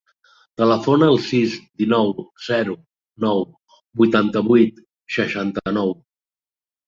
[0.59, 2.09] Telefona al sis, dinou,
[2.47, 2.73] zero,
[3.25, 3.43] nou,
[4.01, 4.81] vuitanta-vuit,
[5.17, 5.93] seixanta-nou.